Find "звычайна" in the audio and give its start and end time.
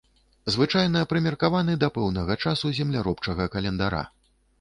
0.53-1.01